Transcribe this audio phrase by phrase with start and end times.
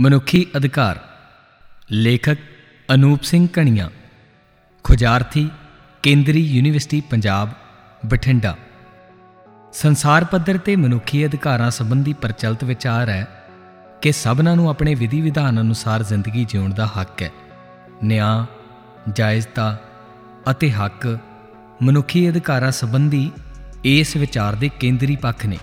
[0.00, 0.98] ਮਨੁੱਖੀ ਅਧਿਕਾਰ।
[1.90, 2.36] ਲੇਖਕ
[2.94, 3.90] ਅਨੂਪ ਸਿੰਘ ਕਣੀਆਂ।
[4.84, 5.50] ਖੁਜਾਰਥੀ
[6.02, 7.50] ਕੇਂਦਰੀ ਯੂਨੀਵਰਸਿਟੀ, ਪੰਜਾਬ,
[8.06, 8.56] ਬਠਿੰਡਾ।
[9.72, 13.26] ਸੰਸਾਰ ਪੱਧਰ ਤੇ ਮਨੁੱਖੀ ਅਧਿਕਾਰਾਂ ਸੰਬੰਧੀ ਪ੍ਰਚਲਿਤ ਵਿਚਾਰ ਹੈ
[14.02, 17.30] ਕਿ ਸਭਨਾਂ ਨੂੰ ਆਪਣੇ ਵਿਧੀ ਵਿਧਾਨ ਅਨੁਸਾਰ ਜ਼ਿੰਦਗੀ ਜਿਉਣ ਦਾ ਹੱਕ ਹੈ।
[18.04, 18.46] ਨਿਆਂ,
[19.12, 19.78] ਜਾਇਜ਼ਤਾ
[20.50, 21.18] ਅਤੇ ਹੱਕ
[21.82, 23.32] ਮਨੁੱਖੀ ਅਧਿਕਾਰਾਂ ਸੰਬੰਧੀ
[23.84, 25.58] ਇਸ ਵਿਚਾਰ ਦੇ ਕੇਂਦਰੀ ਪੱਖ ਨੇ।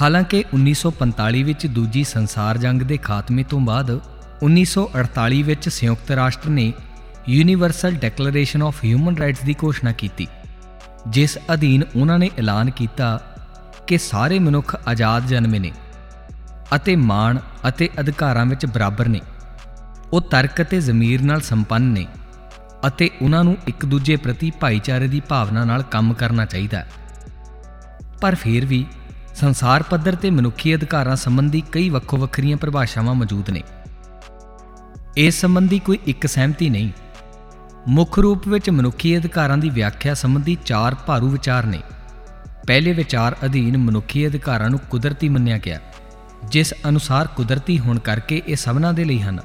[0.00, 3.90] ਹਾਲਾਂਕਿ 1945 ਵਿੱਚ ਦੂਜੀ ਸੰਸਾਰ ਜੰਗ ਦੇ ਖਾਤਮੇ ਤੋਂ ਬਾਅਦ
[4.42, 6.72] 1948 ਵਿੱਚ ਸੰਯੁਕਤ ਰਾਸ਼ਟਰ ਨੇ
[7.28, 10.26] Universal Declaration of Human Rights ਦੀ ਘੋਸ਼ਣਾ ਕੀਤੀ,
[11.08, 13.10] ਜਿਸ ਅਧੀਨ ਉਹਨਾਂ ਨੇ ਐਲਾਨ ਕੀਤਾ
[13.86, 15.72] ਕਿ ਸਾਰੇ ਮਨੁੱਖ ਆਜ਼ਾਦ ਜਨਮੇ ਨੇ
[16.74, 19.20] ਅਤੇ ਮਾਣ ਅਤੇ ਅਧਿਕਾਰਾਂ ਵਿੱਚ ਬਰਾਬਰ ਨੇ।
[20.12, 22.06] ਉਹ ਤਰਕ ਅਤੇ ਜ਼ਮੀਰ ਨਾਲ ਸੰਪੰਨ ਨੇ
[22.86, 26.88] ਅਤੇ ਉਹਨਾਂ ਨੂੰ ਇੱਕ ਦੂਜੇ ਪ੍ਰਤੀ ਭਾਈਚਾਰੇ ਦੀ ਭਾਵਨਾ ਨਾਲ ਕੰਮ ਕਰਨਾ ਚਾਹੀਦਾ ਹੈ।
[28.20, 28.84] ਪਰ ਫਿਰ ਵੀ
[29.34, 33.62] ਸੰਸਾਰ ਪੱਧਰ ਤੇ ਮਨੁੱਖੀ ਅਧਿਕਾਰਾਂ ਸੰਬੰਧੀ ਕਈ ਵੱਖੋ ਵੱਖਰੀਆਂ ਪਰਿਭਾਸ਼ਾਵਾਂ ਮੌਜੂਦ ਨੇ।
[35.16, 36.90] ਇਸ ਸੰਬੰਧੀ ਕੋਈ ਇੱਕ ਸਹਿਮਤੀ ਨਹੀਂ।
[37.88, 41.80] ਮੁੱਖ ਰੂਪ ਵਿੱਚ ਮਨੁੱਖੀ ਅਧਿਕਾਰਾਂ ਦੀ ਵਿਆਖਿਆ ਸੰਬੰਧੀ ਚਾਰ ਭਾਰੂ ਵਿਚਾਰ ਨੇ।
[42.66, 45.80] ਪਹਿਲੇ ਵਿਚਾਰ ਅਧੀਨ ਮਨੁੱਖੀ ਅਧਿਕਾਰਾਂ ਨੂੰ ਕੁਦਰਤੀ ਮੰਨਿਆ ਗਿਆ,
[46.50, 49.40] ਜਿਸ ਅਨੁਸਾਰ ਕੁਦਰਤੀ ਹੋਣ ਕਰਕੇ ਇਹ ਸਭਨਾਂ ਦੇ ਲਈ ਹਨ।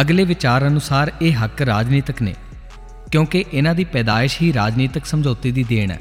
[0.00, 2.34] ਅਗਲੇ ਵਿਚਾਰ ਅਨੁਸਾਰ ਇਹ ਹੱਕ ਰਾਜਨੀਤਿਕ ਨੇ,
[3.12, 6.00] ਕਿਉਂਕਿ ਇਹਨਾਂ ਦੀ ਪੈਦਾਇਸ਼ ਹੀ ਰਾਜਨੀਤਿਕ ਸਮਝੌਤੇ ਦੀ ਦੇਣ ਹੈ।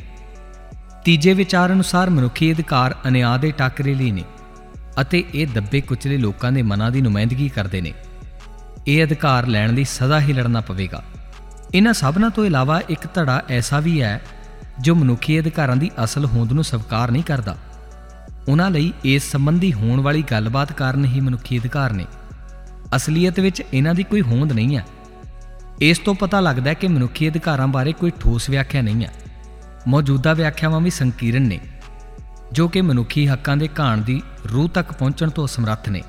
[1.08, 4.23] ਤੀਜੇ ਵਿਚਾਰ ਅਨੁਸਾਰ ਮਨੁੱਖੀ ਅਧਿਕਾਰ ਅਨਿਆਂ ਦੇ ਟਾਕਰੇ ਲਈ ਨੇ
[5.02, 7.94] ਅਤੇ ਇਹ ਦੱਬੇ ਕੁਚਲੇ ਲੋਕਾਂ ਦੇ ਮਨਾਂ ਦੀ ਨੁਮਾਇੰਦਗੀ ਕਰਦੇ ਨੇ।
[8.88, 11.03] ਇਹ ਅਧਿਕਾਰ ਲੈਣ ਲਈ ਸਦਾ ਹੀ ਲੜਨਾ ਪਵੇਗਾ।
[11.75, 14.22] ਇਹਨਾਂ ਸਭਨਾਂ ਤੋਂ ਇਲਾਵਾ ਇੱਕ ਧੜਾ ਐਸਾ ਵੀ ਹੈ
[14.80, 17.58] ਜੋ ਮਨੁੱਖੀ ਅਧਿਕਾਰਾਂ ਦੀ ਅਸਲ ਹੋਂਦ ਨੂੰ ਸਵੀਕਾਰ ਨਹੀਂ ਕਰਦਾ।
[18.47, 22.05] ਉਹਨਾਂ ਲਈ ਇਸ ਸੰਬੰਧੀ ਹੋਣ ਵਾਲੀ ਗੱਲਬਾਤ ਕਾਰਨ ਹੀ ਮਨੁੱਖੀ ਅਧਿਕਾਰ ਨੇ।
[22.95, 24.86] ਅਸਲੀਅਤ ਵਿੱਚ ਇਹਨਾਂ ਦੀ ਕੋਈ ਹੋਂਦ ਨਹੀਂ ਹੈ।
[25.81, 29.14] ਇਸ ਤੋਂ ਪਤਾ ਲੱਗਦਾ ਹੈ ਕਿ ਮਨੁੱਖੀ ਅਧਿਕਾਰਾਂ ਬਾਰੇ ਕੋਈ ਠੋਸ ਵਿਆਖਿਆ ਨਹੀਂ ਹੈ।
[29.88, 31.59] ਮੌਜੂਦਾ ਵਿਆਖਿਆਵਾਂ ਵੀ ਸੰਕੀਰਨ ਨੇ,
[32.52, 34.21] ਜੋ ਕਿ ਮਨੁੱਖੀ ਹੱਕਾਂ ਦੇ ਘਾਣ ਦੀ
[34.52, 36.02] ਰੂਹ ਤੱਕ ਪਹੁੰਚਣ ਤੋਂ ਅਸਮਰੱਥ ਨੇ।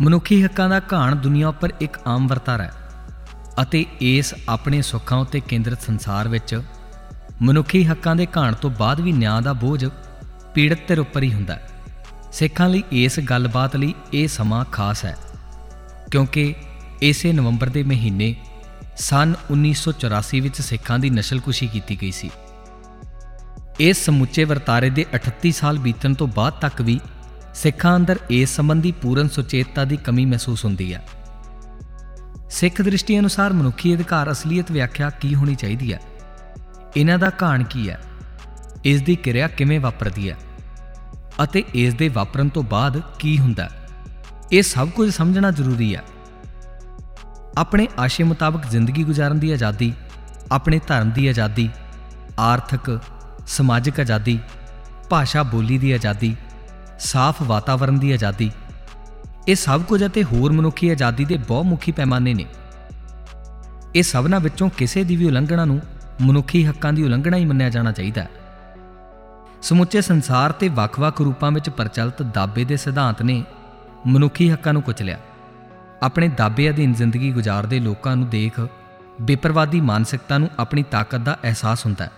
[0.00, 2.72] ਮਨੁੱਖੀ ਹੱਕਾਂ ਦਾ ਘਾਣ ਦੁਨੀਆ ਉੱਪਰ ਇੱਕ ਆਮ ਵਰਤਾਰਾ ਹੈ
[3.62, 6.60] ਅਤੇ ਇਸ ਆਪਣੇ ਸੁੱਖਾਂ ਉੱਤੇ ਕੇਂਦਰਿਤ ਸੰਸਾਰ ਵਿੱਚ
[7.42, 9.86] ਮਨੁੱਖੀ ਹੱਕਾਂ ਦੇ ਘਾਣ ਤੋਂ ਬਾਅਦ ਵੀ ਨਿਆਂ ਦਾ ਬੋਝ
[10.54, 11.68] ਪੀੜਤ ਧਿਰ ਉੱਪਰ ਹੀ ਹੁੰਦਾ ਹੈ।
[12.32, 15.16] ਸਿੱਖਾਂ ਲਈ ਇਸ ਗੱਲਬਾਤ ਲਈ ਇਹ ਸਮਾਂ ਖਾਸ ਹੈ,
[16.10, 16.54] ਕਿਉਂਕਿ
[17.02, 18.34] ਇਸੇ ਨਵੰਬਰ ਦੇ ਮਹੀਨੇ
[18.98, 22.30] ਸਨ 1984 ਵਿੱਚ ਸਿੱਖਾਂ ਦੀ ਨਸਲਕੁਸ਼ੀ ਕੀਤੀ ਗਈ ਸੀ।
[23.80, 27.00] ਇਸ ਸਮੁੱਚੇ ਵਰਤਾਰੇ ਦੇ 38 ਸਾਲ ਬੀਤਣ ਤੋਂ ਬਾਅਦ ਤੱਕ ਵੀ
[27.54, 31.08] ਸਿੱਖਾਂ ਅੰਦਰ ਇਸ ਸੰਬੰਧੀ ਪੂਰਨ ਸੁਚੇਤਤਾ ਦੀ ਕਮੀ ਮਹਿਸੂਸ ਹੁੰਦੀ ਹੈ।
[32.50, 36.00] ਸਿੱਖ ਦ੍ਰਿਸ਼ਟੀ ਅਨੁਸਾਰ ਮਨੁੱਖੀ ਅਧਿਕਾਰ ਅਸਲੀਅਤ ਵਿਆਖਿਆ ਕੀ ਹੋਣੀ ਚਾਹੀਦੀ ਹੈ?
[36.96, 38.00] ਇਹਨਾਂ ਦਾ ਕਾਣ ਕੀ ਹੈ?
[38.84, 40.36] ਇਸ ਦੀ ਕਿਰਿਆ ਕਿਵੇਂ ਵਾਪਰਦੀ ਹੈ?
[41.44, 43.70] ਅਤੇ ਇਸ ਦੇ ਵਾਪਰਨ ਤੋਂ ਬਾਅਦ ਕੀ ਹੁੰਦਾ
[44.52, 46.02] ਇਹ ਸਭ ਕੁਝ ਸਮਝਣਾ ਜ਼ਰੂਰੀ ਹੈ।
[47.58, 49.92] ਆਪਣੇ ਆਸ਼ੇ ਮੁਤਾਬਕ ਜ਼ਿੰਦਗੀ ਗੁਜ਼ਾਰਨ ਦੀ ਆਜ਼ਾਦੀ,
[50.52, 51.70] ਆਪਣੇ ਧਰਮ ਦੀ ਆਜ਼ਾਦੀ,
[52.38, 53.00] ਆਰਥਿਕ
[53.46, 54.38] ਸਮਾਜਿਕ ਆਜ਼ਾਦੀ,
[55.10, 56.36] ਭਾਸ਼ਾ ਬੋਲੀ ਦੀ ਆਜ਼ਾਦੀ,
[56.98, 58.50] ਸਾਫ਼ ਵਾਤਾਵਰਣ ਦੀ ਆਜ਼ਾਦੀ,
[59.48, 62.46] ਇਹ ਸਭ ਕੁਝ ਅਤੇ ਹੋਰ ਮਨੁੱਖੀ ਆਜ਼ਾਦੀ ਦੇ ਬਹੁਮੁਖੀ ਪੈਮਾਨੇ ਨੇ।
[63.94, 65.80] ਇਹ ਸਭਨਾਂ ਵਿੱਚੋਂ ਕਿਸੇ ਦੀ ਵੀ ਉਲੰਘਣਾ ਨੂੰ
[66.20, 68.28] ਮਨੁੱਖੀ ਹੱਕਾਂ ਦੀ ਉਲੰਘਣਾ ਹੀ ਮੰਨਿਆ ਜਾਣਾ ਚਾਹੀਦਾ ਹੈ।
[69.62, 73.44] ਸਮੁੱਚੇ ਸੰਸਾਰ ਤੇ ਵੱਖ-ਵੱਖ ਰੂਪਾਂ ਵਿੱਚ ਪ੍ਰਚਲਿਤ ਦਾਬੇ ਦੇ ਸਿਧਾਂਤ ਨੇ
[74.06, 75.18] ਮਨੁੱਖੀ ਹੱਕਾਂ ਨੂੰ ਕੁਚਲਿਆ
[76.02, 78.68] ਆਪਣੇ ਦਾਬੇ ਅਧੀਨ ਜ਼ਿੰਦਗੀ ਗੁਜ਼ਾਰਦੇ ਲੋਕਾਂ ਨੂੰ ਦੇਖ
[79.20, 82.10] ਬੇਪਰਵਾਦੀ ਮਾਨਸਿਕਤਾ ਨੂੰ ਆਪਣੀ ਤਾਕਤ ਦਾ ਅਹਿਸਾਸ ਹੁੰਦਾ ਹੈ।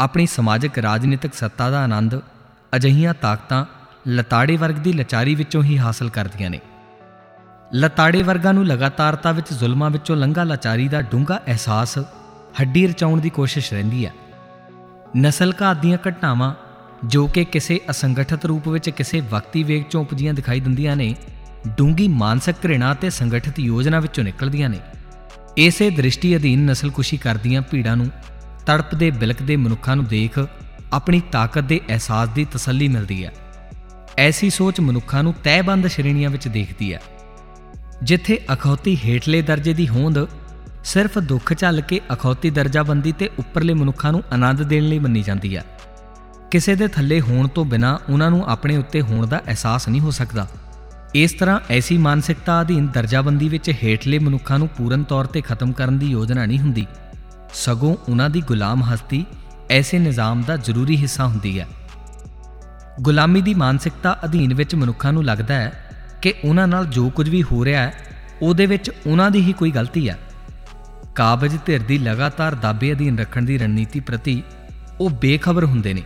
[0.00, 2.20] ਆਪਣੀ ਸਮਾਜਿਕ, ਰਾਜਨੀਤਿਕ ਸੱਤਾ ਦਾ ਆਨੰਦ
[2.76, 3.64] ਅਜਹੀਆਂ ਤਾਕਤਾਂ
[4.08, 6.60] ਲਤਾੜੇ ਵਰਗ ਦੀ ਲਚਾਰੀ ਵਿੱਚੋਂ ਹੀ ਹਾਸਲ ਕਰਦੀਆਂ ਨੇ।
[7.74, 11.98] ਲਤਾੜੇ ਵਰਗਾਂ ਨੂੰ ਲਗਾਤਾਰਤਾ ਵਿੱਚ ਜ਼ੁਲਮਾਂ ਵਿੱਚੋਂ ਲੰਘਾ ਲਾਚਾਰੀ ਦਾ ਡੂੰਘਾ ਅਹਿਸਾਸ
[12.60, 14.12] ਹੱਡੀ ਰਚਾਉਣ ਦੀ ਕੋਸ਼ਿਸ਼ ਰਹਿੰਦੀ ਹੈ।
[15.16, 16.54] ਨਸਲ ਘਾਤ ਦੀਆਂ ਘਟਨਾਵਾਂ
[17.04, 21.14] ਜੋ ਕਿ ਕਿਸੇ ਅਸੰਗਠਿਤ ਰੂਪ ਵਿੱਚ ਕਿਸੇ ਵਕਤੀ ਵੇਗ ਚੋਂ ਉਪਜੀਆਂ ਦਿਖਾਈ ਦਿੰਦੀਆਂ ਨੇ
[21.76, 24.78] ਡੂੰਗੀ ਮਾਨਸਿਕ ਘ੍ਰਿਣਾ ਤੇ ਸੰਗਠਿਤ ਯੋਜਨਾ ਵਿੱਚੋਂ ਨਿਕਲਦੀਆਂ ਨੇ।
[25.56, 28.10] ਇਸੇ ਦ੍ਰਿਸ਼ਟੀ ਅਧੀਨ ਨਸਲਕੁਸ਼ੀ ਕਰਦੀਆਂ ਭੀੜਾਂ ਨੂੰ
[28.70, 30.46] ਤੜਪਦੇ ਬਿਲਕਦੇ ਮਨੁੱਖਾਂ ਨੂੰ ਦੇਖ
[30.92, 33.32] ਆਪਣੀ ਤਾਕਤ ਦੇ ਅਹਿਸਾਸ ਦੀ ਤਸੱਲੀ ਮਿਲਦੀ ਹੈ।
[34.18, 37.02] ਐਸੀ ਸੋਚ ਮਨੁੱਖਾਂ ਨੂੰ ਤੈਅਬੰਦ ਸ਼੍ਰੇਣੀਆਂ ਵਿੱਚ ਦੇਖਦੀ ਹੈ।
[38.02, 40.26] ਜਿੱਥੇ ਅਖੌਤੀ ਹੇਠਲੇ ਦਰਜੇ ਦੀ ਹੋਂਦ
[40.84, 45.56] ਸਿਰਫ ਦੁੱਖ ਝੱਲ ਕੇ ਅਖੌਤੀ ਦਰਜਾਬੰਦੀ ਤੇ ਉੱਪਰਲੇ ਮਨੁੱਖਾਂ ਨੂੰ ਆਨੰਦ ਦੇਣ ਲਈ ਮੰਨੀ ਜਾਂਦੀ
[45.56, 45.64] ਹੈ।
[46.50, 50.10] ਕਿਸੇ ਦੇ ਥੱਲੇ ਹੋਣ ਤੋਂ ਬਿਨਾ ਉਹਨਾਂ ਨੂੰ ਆਪਣੇ ਉੱਤੇ ਹੋਣ ਦਾ ਅਹਿਸਾਸ ਨਹੀਂ ਹੋ
[50.10, 50.48] ਸਕਦਾ।
[51.14, 55.98] ਇਸ ਤਰ੍ਹਾਂ ਐਸੀ ਮਾਨਸਿਕਤਾ ਅਧੀਨ ਦਰਜਾਬੰਦੀ ਵਿੱਚ ਹੇਠਲੇ ਮਨੁੱਖਾਂ ਨੂੰ ਪੂਰਨ ਤੌਰ ਤੇ ਖਤਮ ਕਰਨ
[55.98, 56.86] ਦੀ ਯੋਜਨਾ ਨਹੀਂ ਹੁੰਦੀ।
[57.54, 59.26] ਸਗੋਂ ਉਹਨਾਂ ਦੀ ਗੁਲਾਮ ਹਸਤੀ
[59.70, 61.66] ਐਸੇ ਨਿਜ਼ਾਮ ਦਾ ਜ਼ਰੂਰੀ ਹਿੱਸਾ ਹੁੰਦੀ ਹੈ।
[63.00, 65.90] ਗੁਲਾਮੀ ਦੀ ਮਾਨਸਿਕਤਾ ਅਧੀਨ ਵਿੱਚ ਮਨੁੱਖਾਂ ਨੂੰ ਲੱਗਦਾ ਹੈ
[66.22, 67.94] ਕਿ ਉਹਨਾਂ ਨਾਲ ਜੋ ਕੁਝ ਵੀ ਹੋ ਰਿਹਾ ਹੈ,
[68.42, 70.18] ਉਹਦੇ ਵਿੱਚ ਉਹਨਾਂ ਦੀ ਹੀ ਕੋਈ ਗਲਤੀ ਹੈ।
[71.14, 74.42] ਕਾਬਜ ਧਿਰ ਦੀ ਲਗਾਤਾਰ ਦਾਬੇ ਅਧੀਨ ਰੱਖਣ ਦੀ ਰਣਨੀਤੀ ਪ੍ਰਤੀ
[75.00, 76.02] ਉਹ ਬੇਖਬਰ ਹੁੰਦੇ ਨੇ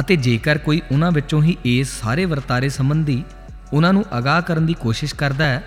[0.00, 3.24] ਅਤੇ ਜੇਕਰ ਕੋਈ ਉਹਨਾਂ ਵਿੱਚੋਂ ਹੀ ਇਸ ਸਾਰੇ ਵਰਤਾਰੇ ਸੰਬੰਧੀ
[3.72, 5.62] ਉਹਨਾਂ ਨੂੰ ਅਗਾਹ ਕਰਨ ਦੀ ਕੋਸ਼ਿਸ਼ ਕਰਦਾ ਹੈ,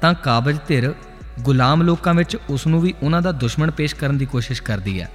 [0.00, 0.94] ਤਾਂ ਕਾਬਜ ਧਿਰ
[1.40, 5.10] ਗੁਲਾਮ ਲੋਕਾਂ ਵਿੱਚ ਉਸ ਨੂੰ ਵੀ ਉਹਨਾਂ ਦਾ ਦੁਸ਼ਮਣ ਪੇਸ਼ ਕਰਨ ਦੀ ਕੋਸ਼ਿਸ਼ ਕਰਦੀ ਹੈ।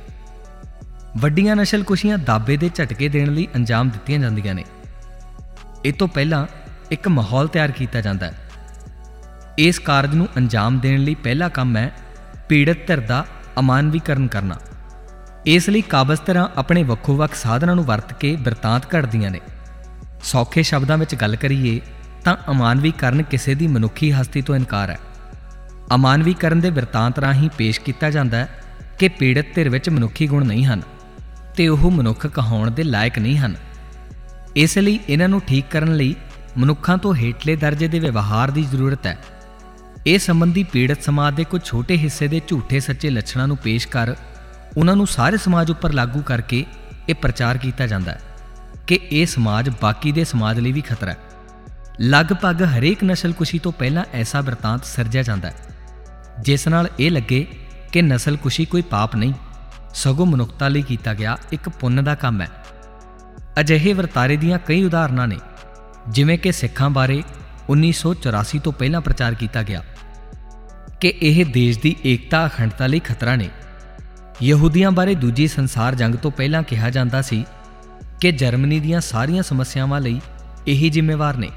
[1.17, 4.65] ਵੱਡੀਆਂ ਨਸ਼ਲ ਕੁਸ਼ੀਆਂ ਦਾਬੇ ਦੇ ਝਟਕੇ ਦੇਣ ਲਈ ਅੰਜਾਮ ਦਿੱਤੀਆਂ ਜਾਂਦੀਆਂ ਨੇ।
[5.85, 6.47] ਇਹ ਤੋਂ ਪਹਿਲਾਂ
[6.91, 8.39] ਇੱਕ ਮਾਹੌਲ ਤਿਆਰ ਕੀਤਾ ਜਾਂਦਾ ਹੈ।
[9.57, 11.91] ਇਸ ਕਾਰਜ ਨੂੰ ਅੰਜਾਮ ਦੇਣ ਲਈ ਪਹਿਲਾ ਕੰਮ ਹੈ
[12.49, 13.25] ਪੀੜਤ ਧਿਰ ਦਾ
[13.59, 14.55] ਅਮਾਨਵੀਕਰਨ ਕਰਨਾ।
[15.45, 19.39] ਇਸ ਲਈ ਕਾਬਜ਼ ਤਰ੍ਹਾਂ ਆਪਣੇ ਵੱਖੋ-ਵੱਖ ਸਾਧਨਾਂ ਨੂੰ ਵਰਤ ਕੇ ਬਿਰਤਾਂਤ ਘੜਦੀਆਂ ਨੇ।
[20.23, 21.81] ਸੌਖੇ ਸ਼ਬਦਾਂ ਵਿੱਚ ਗੱਲ ਕਰੀਏ
[22.23, 24.99] ਤਾਂ ਅਮਾਨਵੀਕਰਨ ਕਿਸੇ ਦੀ ਮਨੁੱਖੀ ਹਸਤੀ ਤੋਂ ਇਨਕਾਰ ਹੈ।
[25.95, 28.49] ਅਮਾਨਵੀਕਰਨ ਦੇ ਬਿਰਤਾਂਤ ਰਾਹੀਂ ਪੇਸ਼ ਕੀਤਾ ਜਾਂਦਾ ਹੈ
[28.99, 30.81] ਕਿ ਪੀੜਤ ਧਿਰ ਵਿੱਚ ਮਨੁੱਖੀ ਗੁਣ ਨਹੀਂ ਹਨ
[31.55, 33.55] ਤੇ ਉਹ ਮਨੁੱਖ ਕਹਾਉਣ ਦੇ ਲਾਇਕ ਨਹੀਂ ਹਨ।
[34.55, 36.15] ਇਸ ਲਈ ਇਹਨਾਂ ਨੂੰ ਠੀਕ ਕਰਨ ਲਈ
[36.57, 39.17] ਮਨੁੱਖਾਂ ਤੋਂ ਹੇਠਲੇ ਦਰਜੇ ਦੇ ਵਿਵਹਾਰ ਦੀ ਜ਼ਰੂਰਤ ਹੈ।
[40.07, 44.15] ਇਹ ਸੰਬੰਧੀ ਪੀੜਤ ਸਮਾਜ ਦੇ ਕੁਝ ਛੋਟੇ ਹਿੱਸੇ ਦੇ ਝੂਠੇ ਸੱਚੇ ਲੱਛਣਾਂ ਨੂੰ ਪੇਸ਼ ਕਰ
[44.77, 46.65] ਉਹਨਾਂ ਨੂੰ ਸਾਰੇ ਸਮਾਜ ਉੱਪਰ ਲਾਗੂ ਕਰਕੇ
[47.09, 48.19] ਇਹ ਪ੍ਰਚਾਰ ਕੀਤਾ ਜਾਂਦਾ ਹੈ
[48.87, 51.17] ਕਿ ਇਹ ਸਮਾਜ ਬਾਕੀ ਦੇ ਸਮਾਜ ਲਈ ਵੀ ਖਤਰਾ ਹੈ।
[52.01, 55.55] ਲਗਭਗ ਹਰੇਕ ਨਸਲਕੁਸ਼ੀ ਤੋਂ ਪਹਿਲਾਂ ਐਸਾ ਵਰਤਾਂਤ ਸਿਰਜਿਆ ਜਾਂਦਾ ਹੈ।
[56.41, 57.47] ਜਿਸ ਨਾਲ ਇਹ ਲੱਗੇ
[57.91, 59.33] ਕਿ ਨਸਲਕੁਸ਼ੀ ਕੋਈ ਪਾਪ ਨਹੀਂ,
[59.93, 62.47] ਸਗੋਂ ਮਨੁੱਖਤਾ ਲਈ ਕੀਤਾ ਗਿਆ ਇੱਕ ਪੁੰਨ ਦਾ ਕੰਮ ਹੈ।
[63.59, 65.37] ਅਜਿਹੇ ਵਰਤਾਰੇ ਦੀਆਂ ਕਈ ਉਦਾਹਰਨਾਂ ਨੇ,
[66.09, 67.23] ਜਿਵੇਂ ਕਿ ਸਿੱਖਾਂ ਬਾਰੇ
[67.69, 69.83] 1984 ਤੋਂ ਪਹਿਲਾਂ ਪ੍ਰਚਾਰ ਕੀਤਾ ਗਿਆ
[71.01, 73.49] ਕਿ ਇਹ ਦੇਸ਼ ਦੀ ਏਕਤਾ ਅਖੰਡਤਾ ਲਈ ਖਤਰਾ ਨੇ।
[74.41, 77.45] ਯਹੂਦੀਆਂ ਬਾਰੇ ਦੂਜੀ ਸੰਸਾਰ ਜੰਗ ਤੋਂ ਪਹਿਲਾਂ ਕਿਹਾ ਜਾਂਦਾ ਸੀ
[78.21, 80.21] ਕਿ ਜਰਮਨੀ ਦੀਆਂ ਸਾਰੀਆਂ ਸਮੱਸਿਆਵਾਂ ਲਈ
[80.67, 81.49] ਇਹੀ ਜ਼ਿੰਮੇਵਾਰ ਨੇ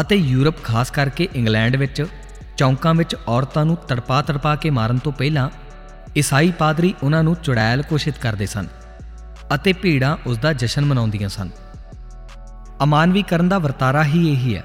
[0.00, 2.06] ਅਤੇ ਯੂਰਪ ਖਾਸ ਕਰਕੇ ਇੰਗਲੈਂਡ ਵਿੱਚ
[2.56, 5.50] ਚੌਂਕਾਂ ਵਿੱਚ ਔਰਤਾਂ ਨੂੰ ਤੜਪਾ ਤੜਪਾ ਕੇ ਮਾਰਨ ਤੋਂ ਪਹਿਲਾਂ
[6.18, 8.66] ਈਸਾਈ ਪਾਦਰੀ ਉਹਨਾਂ ਨੂੰ ਚੁੜੈਲ ਘੋਸ਼ਿਤ ਕਰਦੇ ਸਨ
[9.54, 11.50] ਅਤੇ ਭੀੜਾਂ ਉਸ ਦਾ ਜਸ਼ਨ ਮਨਾਉਂਦੀਆਂ ਸਨ।
[12.82, 14.64] ਅਮਾਨਵੀਕਰਨ ਦਾ ਵਰਤਾਰਾ ਹੀ ਇਹੀ ਹੈ,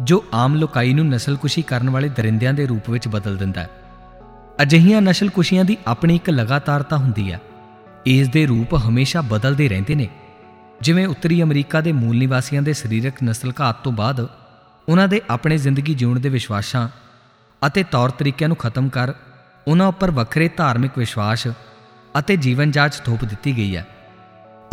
[0.00, 3.70] ਜੋ ਆਮ ਲੋਕਾਈ ਨੂੰ ਨਸਲਕੁਸ਼ੀ ਕਰਨ ਵਾਲੇ ਦਰਿੰਦਿਆਂ ਦੇ ਰੂਪ ਵਿੱਚ ਬਦਲ ਦਿੰਦਾ ਹੈ।
[4.62, 7.40] ਅਜਿਹੀਆਂ ਨਸਲਕੁਸ਼ੀਆਂ ਦੀ ਆਪਣੀ ਇੱਕ ਲਗਾਤਾਰਤਾ ਹੁੰਦੀ ਹੈ।
[8.06, 10.08] ਇਸ ਦੇ ਰੂਪ ਹਮੇਸ਼ਾ ਬਦਲਦੇ ਰਹਿੰਦੇ ਨੇ।
[10.80, 14.28] ਜਿਵੇਂ ਉੱਤਰੀ ਅਮਰੀਕਾ ਦੇ ਮੂਲ ਨਿਵਾਸੀਆਂ ਦੇ ਸਰੀਰਕ ਨਸਲ ਘਾਤ ਤੋਂ ਬਾਅਦ
[14.88, 16.88] ਉਹਨਾਂ ਦੇ ਆਪਣੇ ਜ਼ਿੰਦਗੀ ਜਿਉਣ ਦੇ ਵਿਸ਼ਵਾਸਾਂ
[17.66, 19.12] ਅਤੇ ਤੌਰ ਤਰੀਕਿਆਂ ਨੂੰ ਖਤਮ ਕਰ
[19.68, 21.46] ਉਹਨਾਂ ਉੱਪਰ ਵੱਖਰੇ ਧਾਰਮਿਕ ਵਿਸ਼ਵਾਸ
[22.18, 23.86] ਅਤੇ ਜੀਵਨ ਜਾਚ ਥੋਪ ਦਿੱਤੀ ਗਈ ਹੈ।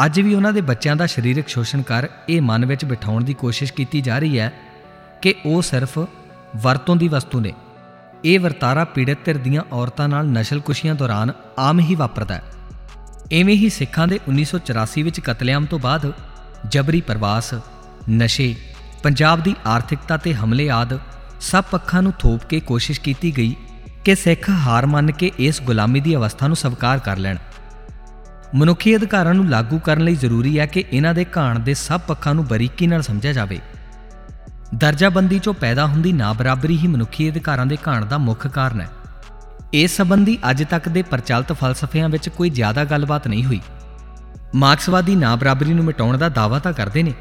[0.06, 3.74] ਅੱਜ ਵੀ ਉਹਨਾਂ ਦੇ ਬੱਚਿਆਂ ਦਾ ਸਰੀਰਕ ਸ਼ੋਸ਼ਣ ਕਰ ਇਹ ਮਨ ਵਿੱਚ ਬਿਠਾਉਣ ਦੀ ਕੋਸ਼ਿਸ਼
[3.74, 4.54] ਕੀਤੀ ਜਾ ਰਹੀ ਹੈ
[5.22, 6.00] ਕਿ ਉਹ ਸਿਰਫ
[6.56, 7.54] ਵਰਤੋਂ ਦੀ ਵਸਤੂ ਨੇ।
[8.25, 12.44] ਇਹ ਵਰਤਾਰਾ ਪੀੜਤ ਧਿਰ ਦੀਆਂ ਔਰਤਾਂ ਨਾਲ ਨਸ਼ਲਕੁਸ਼ੀਆਂ ਦੌਰਾਨ ਆਮ ਹੀ ਵਾਪਰਦਾ ਹੈ।
[13.33, 16.12] ਐਵੇਂ ਹੀ ਸਿੱਖਾਂ ਦੇ 1984 ਵਿੱਚ ਕਤਲੇਆਮ ਤੋਂ ਬਾਅਦ
[16.68, 17.54] ਜਬਰੀ ਪ੍ਰਵਾਸ,
[18.10, 18.56] ਨਸ਼ੇ,
[19.04, 21.00] ਪੰਜਾਬ ਦੀ ਆਰਥਿਕਤਾ ਤੇ ਹਮਲੇ ਆਦ
[21.41, 23.55] ਸਭ ਪੱਖਾਂ ਨੂੰ ਥੋਪ ਕੇ ਕੋਸ਼ਿਸ਼ ਕੀਤੀ ਗਈ
[24.05, 27.38] ਕਿ ਸਿੱਖ ਹਾਰ ਮੰਨ ਕੇ ਇਸ ਗੁਲਾਮੀ ਦੀ ਅਵਸਥਾ ਨੂੰ ਸਵੀਕਾਰ ਕਰ ਲੈਣ।
[28.55, 32.35] ਮਨੁੱਖੀ ਅਧਿਕਾਰਾਂ ਨੂੰ ਲਾਗੂ ਕਰਨ ਲਈ ਜ਼ਰੂਰੀ ਹੈ ਕਿ ਇਹਨਾਂ ਦੇ ਘਾਣ ਦੇ ਸਭ ਪੱਖਾਂ
[32.35, 33.59] ਨੂੰ ਬਰੀਕੀ ਨਾਲ ਸਮਝਿਆ ਜਾਵੇ।
[34.75, 38.89] ਦਰਜਾਬੰਦੀ ਚੋਂ ਪੈਦਾ ਹੁੰਦੀ ਨਾਬਰਾਬਰੀ ਹੀ ਮਨੁੱਖੀ ਅਧਿਕਾਰਾਂ ਦੇ ਘਾਣ ਦਾ ਮੁੱਖ ਕਾਰਨ ਹੈ।
[39.73, 43.61] ਇਸ ਸੰਬੰਧੀ ਅੱਜ ਤੱਕ ਦੇ ਪ੍ਰਚਲਿਤ ਫਲਸਫਿਆਂ ਵਿੱਚ ਕੋਈ ਜ਼ਿਆਦਾ ਗੱਲਬਾਤ ਨਹੀਂ ਹੋਈ।
[44.55, 47.13] ਮਾਰਕਸਵਾਦੀ ਨਾਬਰਾਬਰੀ ਨੂੰ ਮਿਟਾਉਣ ਦਾ ਦਾਅਵਾ ਤਾਂ ਕਰਦੇ ਨੇ,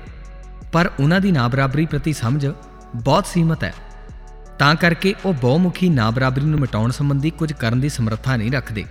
[0.73, 2.47] ਪਰ ਉਹਨਾਂ ਦੀ ਨਾਬਰਾਬਰੀ ਪ੍ਰਤੀ ਸਮਝ
[2.95, 3.73] ਬਹੁਤ ਸੀਮਤ ਹੈ।
[4.61, 8.85] ਤਾਂ ਕਰਕੇ ਉਹ ਬਹੁਮੁਖੀ ਨਾਬਰਾਬਰੀ ਨੂੰ ਮਿਟਾਉਣ ਸੰਬੰਧੀ ਕੁਝ ਕਰਨ ਦੀ ਸਮਰੱਥਾ ਨਹੀਂ ਰੱਖਦੇ।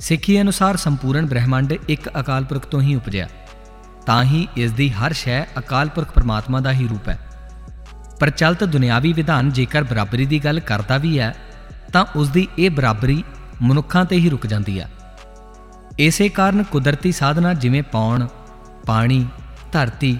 [0.00, 3.28] ਸਿੱਖੀ ਅਨੁਸਾਰ ਸੰਪੂਰਨ ਬ੍ਰਹਿਮੰਡ ਇੱਕ ਅਕਾਲ ਪੁਰਖ ਤੋਂ ਹੀ ਉਪਜਿਆ।
[4.06, 7.18] ਤਾਂ ਹੀ ਇਸ ਦੀ ਹਰ ਸ਼ੈ ਅਕਾਲ ਪੁਰਖ ਪਰਮਾਤਮਾ ਦਾ ਹੀ ਰੂਪ ਹੈ।
[8.20, 11.34] ਪ੍ਰਚਲਿਤ ਦੁਨਿਆਵੀ ਵਿਧਾਨ ਜੇਕਰ ਬਰਾਬਰੀ ਦੀ ਗੱਲ ਕਰਦਾ ਵੀ ਹੈ,
[11.92, 13.24] ਤਾਂ ਉਸ ਦੀ ਇਹ ਬਰਾਬਰੀ
[13.62, 14.90] ਮਨੁੱਖਾਂ ਤੇ ਹੀ ਰੁਕ ਜਾਂਦੀ ਹੈ।
[15.98, 18.26] ਇਸੇ ਕਾਰਨ ਕੁਦਰਤੀ ਸਾਧਨਾ ਜਿਵੇਂ ਪੌਣ,
[18.86, 19.26] ਪਾਣੀ,
[19.72, 20.18] ਧਰਤੀ,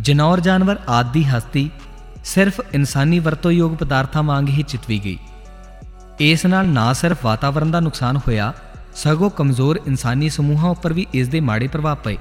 [0.00, 1.70] ਜਨੌਰ ਜਾਨਵਰ ਆਦਿ ਦੀ ਹਸਤੀ
[2.24, 5.18] ਸਿਰਫ ਇਨਸਾਨੀ ਵਰਤੋਯੋਗ ਪਦਾਰਥਾਂ ਵਾਂਗ ਹੀ ਚਿਤਵੀ ਗਈ।
[6.20, 8.52] ਇਸ ਨਾਲ ਨਾ ਸਿਰਫ ਵਾਤਾਵਰਣ ਦਾ ਨੁਕਸਾਨ ਹੋਇਆ,
[8.94, 12.16] ਸਗੋਂ ਕਮਜ਼ੋਰ ਇਨਸਾਨੀ ਸਮੂਹਾਂ ਉੱਪਰ ਵੀ ਇਸ ਦੇ ਮਾੜੇ ਪ੍ਰਭਾਵ ਪਏ।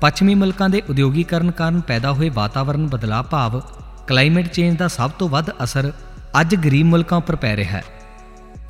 [0.00, 3.60] ਪੱਛਮੀ ਮੁਲਕਾਂ ਦੇ ਉਦਯੋਗੀਕਰਨ ਕਾਰਨ ਪੈਦਾ ਹੋਏ ਵਾਤਾਵਰਣ ਬਦਲਾਅ ਭਾਵ
[4.06, 5.92] ਕਲਾਈਮੇਟ ਚੇਂਜ ਦਾ ਸਭ ਤੋਂ ਵੱਧ ਅਸਰ
[6.40, 7.84] ਅੱਜ ਗਰੀਬ ਮੁਲਕਾਂ ਉੱਪਰ ਪੈ ਰਿਹਾ ਹੈ।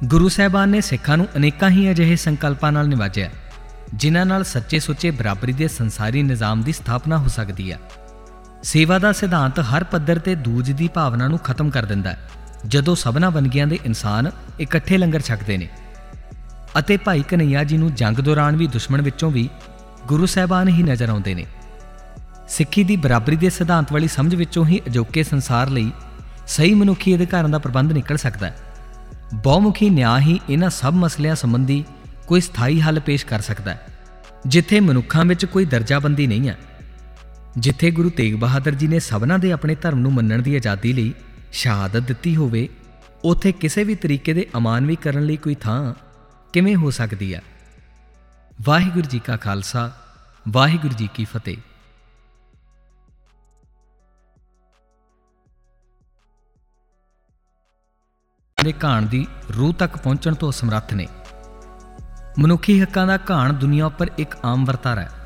[0.04, 3.28] ਗੁਰੂ ਸਾਹਿਬਾਨ ਨੇ ਸਿੱਖਾਂ ਨੂੰ ਅਨੇਕਾਂ ਹੀ ਅਜਿਹੇ ਸੰਕਲਪਾਂ ਨਾਲ ਨਿਵਾਜਿਆ,
[3.94, 7.78] ਜਿਨ੍ਹਾਂ ਨਾਲ ਸੱਚੇ ਸੁੱਚੇ ਬਰਾਬਰੀ ਦੇ ਸੰਸਾਰੀ ਨਿਜ਼ਾਮ ਦੀ ਸਥਾਪਨਾ ਹੋ ਸਕਦੀ ਹੈ।
[8.62, 12.18] ਸੇਵਾ ਦਾ ਸਿਧਾਂਤ ਹਰ ਪੱਧਰ ਤੇ ਦੂਜ ਦੀ ਭਾਵਨਾ ਨੂੰ ਖਤਮ ਕਰ ਦਿੰਦਾ ਹੈ,
[12.66, 15.68] ਜਦੋਂ ਸਭਨਾ ਵੰਨਗੀਆਂ ਦੇ ਇਨਸਾਨ ਇਕੱਠੇ ਲੰਗਰ ਛਕਦੇ ਨੇ।
[16.78, 19.48] ਅਤੇ ਭਾਈ ਕਨਈਆ ਜੀ ਨੂੰ ਜੰਗ ਦੌਰਾਨ ਵੀ ਦੁਸ਼ਮਣ ਵਿੱਚੋਂ ਵੀ
[20.06, 21.46] ਗੁਰੂ ਸਾਹਿਬਾਨ ਹੀ ਨਜ਼ਰ ਆਉਂਦੇ ਨੇ।
[22.48, 25.90] ਸਿੱਖੀ ਦੀ ਬਰਾਬਰੀ ਦੇ ਸਿਧਾਂਤ ਵਾਲੀ ਸਮਝ ਵਿੱਚੋਂ ਹੀ ਅਜੋਕੇ ਸੰਸਾਰ ਲਈ
[26.46, 28.56] ਸਹੀ ਮਨੁੱਖੀ ਅਧਿਕਾਰਾਂ ਦਾ ਪ੍ਰਬੰਧ ਨਿਕਲ ਸਕਦਾ ਹੈ।
[29.34, 31.84] ਬਹੁਮੁਖੀ ਨਿਆਂ ਹੀ ਇਹਨਾਂ ਸਭ ਮਸਲਿਆਂ ਸੰਬੰਧੀ
[32.26, 33.86] ਕੋਈ ਸਥਾਈ ਹੱਲ ਪੇਸ਼ ਕਰ ਸਕਦਾ ਹੈ,
[34.46, 36.56] ਜਿੱਥੇ ਮਨੁੱਖਾਂ ਵਿੱਚ ਕੋਈ ਦਰਜਾਬੰਦੀ ਨਹੀਂ ਹੈ।
[37.58, 41.14] ਜਿੱਥੇ ਗੁਰੂ ਤੇਗ ਬਹਾਦਰ ਜੀ ਨੇ ਸਭਨਾਂ ਦੇ ਆਪਣੇ ਧਰਮ ਨੂੰ ਮੰਨਣ ਦੀ ਆਜ਼ਾਦੀ ਲਈ
[41.52, 42.68] ਸ਼ਹਾਦਤ ਦਿੱਤੀ ਹੋਵੇ,
[43.24, 45.94] ਉਥੇ ਕਿਸੇ ਵੀ ਤਰੀਕੇ ਦੇ ਅਮਾਨਵੀ ਕਰਨ ਲਈ ਕੋਈ ਥਾਂ
[46.52, 47.42] ਕਿਵੇਂ ਹੋ ਸਕਦੀ ਹੈ
[48.62, 49.92] ਵਾਹਿਗੁਰੂ ਜੀ ਕਾ ਖਾਲਸਾ,
[50.48, 51.56] ਵਾਹਿਗੁਰੂ ਜੀ ਕੀ ਫਤਿਹ।
[58.64, 59.26] ਦੇ ਘਾਣ ਦੀ
[59.56, 61.08] ਰੂਹ ਤੱਕ ਪਹੁੰਚਣ ਤੋਂ ਅਸਮਰੱਥ ਨੇ।
[62.38, 65.19] ਮਨੁੱਖੀ ਹੱਕਾਂ ਦਾ ਘਾਣ ਦੁਨੀਆ ਉੱਪਰ ਇੱਕ ਆਮ ਵਰਤਾਰਾ ਹੈ।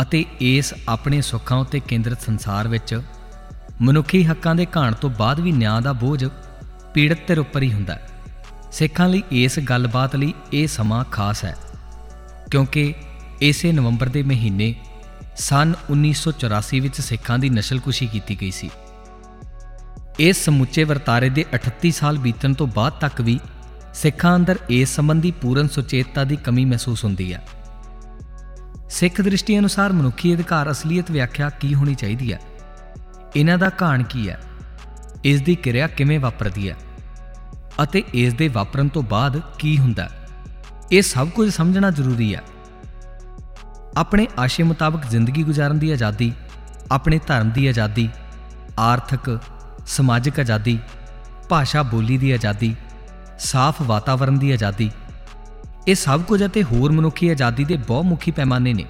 [0.00, 3.00] ਅਤੇ ਇਸ ਆਪਣੇ ਸੁੱਖਾਂ ਉੱਤੇ ਕੇਂਦਰਿਤ ਸੰਸਾਰ ਵਿੱਚ
[3.80, 6.24] ਮਨੁੱਖੀ ਹੱਕਾਂ ਦੇ ਘਾਣ ਤੋਂ ਬਾਅਦ ਵੀ ਨਿਆਂ ਦਾ ਬੋਝ
[6.94, 8.08] ਪੀੜਤ ਤੇ ਉੱਪਰ ਹੀ ਹੁੰਦਾ ਹੈ।
[8.72, 11.56] ਸਿੱਖਾਂ ਲਈ ਇਸ ਗੱਲਬਾਤ ਲਈ ਇਹ ਸਮਾਂ ਖਾਸ ਹੈ,
[12.50, 12.94] ਕਿਉਂਕਿ
[13.40, 14.74] ਇਸੇ ਨਵੰਬਰ ਦੇ ਮਹੀਨੇ
[15.36, 18.70] ਸਨ 1984 ਵਿੱਚ ਸਿੱਖਾਂ ਦੀ ਨਸਲਕੁਸ਼ੀ ਕੀਤੀ ਗਈ ਸੀ।
[20.18, 23.38] ਇਸ ਸਮੁੱਚੇ ਵਰਤਾਰੇ ਦੇ 38 ਸਾਲ ਬੀਤਣ ਤੋਂ ਬਾਅਦ ਤੱਕ ਵੀ
[23.94, 27.42] ਸਿੱਖਾਂ ਅੰਦਰ ਇਸ ਸੰਬੰਧੀ ਪੂਰਨ ਸੁਚੇਤਤਾ ਦੀ ਕਮੀ ਮਹਿਸੂਸ ਹੁੰਦੀ ਹੈ।
[28.92, 32.40] ਸਿੱਖ ਦ੍ਰਿਸ਼ਟੀ ਅਨੁਸਾਰ ਮਨੁੱਖੀ ਅਧਿਕਾਰ ਅਸਲੀਅਤ ਵਿਆਖਿਆ ਕੀ ਹੋਣੀ ਚਾਹੀਦੀ ਹੈ?
[33.36, 34.40] ਇਹਨਾਂ ਦਾ ਕਾਰਨ ਕੀ ਹੈ?
[35.24, 36.76] ਇਸ ਦੀ ਕਿਰਿਆ ਕਿਵੇਂ ਵਾਪਰਦੀ ਹੈ?
[37.82, 40.10] ਅਤੇ ਇਸ ਦੇ ਵਾਪਰਨ ਤੋਂ ਬਾਅਦ ਕੀ ਹੁੰਦਾ
[40.92, 42.42] ਇਹ ਸਭ ਕੁਝ ਸਮਝਣਾ ਜ਼ਰੂਰੀ ਹੈ।
[43.96, 46.32] ਆਪਣੇ ਆਸ਼ੇ ਮੁਤਾਬਕ ਜ਼ਿੰਦਗੀ ਗੁਜ਼ਾਰਨ ਦੀ ਆਜ਼ਾਦੀ,
[46.90, 48.08] ਆਪਣੇ ਧਰਮ ਦੀ ਆਜ਼ਾਦੀ,
[48.78, 49.40] ਆਰਥਿਕ,
[49.86, 50.78] ਸਮਾਜਿਕ ਆਜ਼ਾਦੀ,
[51.48, 52.76] ਭਾਸ਼ਾ ਬੋਲੀ ਦੀ ਆਜ਼ਾਦੀ,
[53.38, 54.90] ਸਾਫ਼ ਵਾਤਾਵਰਣ ਦੀ ਆਜ਼ਾਦੀ
[55.88, 58.84] ਇਹ ਸਭ ਕੁਝ ਅਤੇ ਹੋਰ ਮਨੁੱਖੀ ਆਜ਼ਾਦੀ ਦੇ ਬਹੁਮੁਖੀ ਪੈਮਾਨੇ ਨੇ।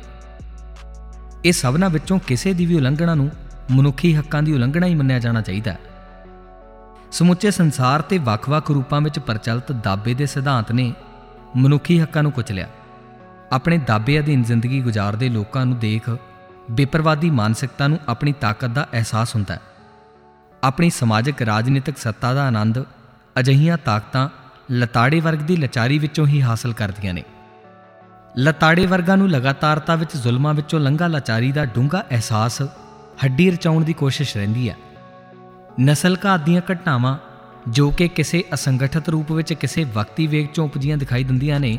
[1.45, 3.31] ਇਹ ਸਭਨਾਂ ਵਿੱਚੋਂ ਕਿਸੇ ਦੀ ਵੀ ਉਲੰਘਣਾ ਨੂੰ
[3.71, 5.79] ਮਨੁੱਖੀ ਹੱਕਾਂ ਦੀ ਉਲੰਘਣਾ ਹੀ ਮੰਨਿਆ ਜਾਣਾ ਚਾਹੀਦਾ ਹੈ।
[7.13, 10.95] ਸਮੁੱਚੇ ਸੰਸਾਰ ਤੇ ਵੱਖ-ਵੱਖ ਰੂਪਾਂ ਵਿੱਚ ਪ੍ਰਚਲਿਤ ਦਾਬੇ ਦੇ ਸਿਧਾਂਤ ਨੇ
[11.57, 12.69] ਮਨੁੱਖੀ ਹੱਕਾਂ ਨੂੰ ਕੁਚਲਿਆ
[13.53, 16.19] ਆਪਣੇ ਦਾਬੇ ਅਧੀਨ ਜ਼ਿੰਦਗੀ ਗੁਜ਼ਾਰਦੇ ਲੋਕਾਂ ਨੂੰ ਦੇਖ
[16.71, 19.61] ਬੇਪਰਵਾਦੀ ਮਾਨਸਿਕਤਾ ਨੂੰ ਆਪਣੀ ਤਾਕਤ ਦਾ ਅਹਿਸਾਸ ਹੁੰਦਾ ਹੈ।
[20.65, 22.85] ਆਪਣੀ ਸਮਾਜਿਕ, ਰਾਜਨੀਤਿਕ ਸੱਤਾ ਦਾ ਆਨੰਦ
[23.39, 24.29] ਅਜਹੀਆਂ ਤਾਕਤਾਂ
[24.73, 27.23] ਲਤਾੜੇ ਵਰਗ ਦੀ ਲਚਾਰੀ ਵਿੱਚੋਂ ਹੀ ਹਾਸਲ ਕਰਦੀਆਂ ਨੇ।
[28.39, 32.63] ਲਤਾੜੇ ਵਰਗਾਂ ਨੂੰ ਲਗਾਤਾਰਤਾ ਵਿੱਚ ਜ਼ੁਲਮਾਂ ਵਿੱਚੋਂ ਲੰਘਾ ਲਾਚਾਰੀ ਦਾ ਡੂੰਘਾ ਅਹਿਸਾਸ
[33.25, 34.77] ਹੱਡੀ ਰਚਾਉਣ ਦੀ ਕੋਸ਼ਿਸ਼ ਰਹਿੰਦੀ ਹੈ।
[35.81, 37.19] ਨਸਲ ਘਾਤ ਦੀਆਂ ਘਟਨਾਵਾਂ,
[37.69, 41.79] ਜੋ ਕਿ ਕਿਸੇ ਅਸੰਗਠਿਤ ਰੂਪ ਵਿੱਚ ਕਿਸੇ ਵਕਤੀ ਵੇਗ ਚੋਂ ਉਪਜੀਆਂ ਦਿਖਾਈ ਦਿੰਦੀਆਂ ਨੇ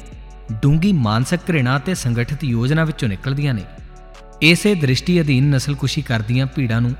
[0.62, 3.64] ਡੂੰਗੀ ਮਾਨਸਿਕ ਘ੍ਰਿਣਾ ਤੇ ਸੰਗਠਿਤ ਯੋਜਨਾ ਵਿੱਚੋਂ ਨਿਕਲਦੀਆਂ ਨੇ।
[4.42, 6.92] ਇਸੇ ਦ੍ਰਿਸ਼ਟੀ ਅਧੀਨ ਨਸਲਕੁਸ਼ੀ ਕਰਦੀਆਂ ਭੀੜਾਂ ਨੂੰ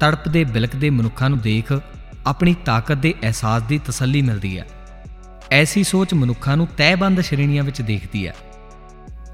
[0.00, 1.80] ਤੜਪਦੇ ਬਿਲਕਦੇ ਮਨੁੱਖਾਂ ਨੂੰ ਦੇਖ
[2.26, 4.66] ਆਪਣੀ ਤਾਕਤ ਦੇ ਅਹਿਸਾਸ ਦੀ ਤਸੱਲੀ ਮਿਲਦੀ ਹੈ।
[5.52, 8.34] ਐਸੀ ਸੋਚ ਮਨੁੱਖਾਂ ਨੂੰ ਤੈਅਬੰਦ ਸ਼੍ਰੇਣੀਆਂ ਵਿੱਚ ਦੇਖਦੀ ਹੈ,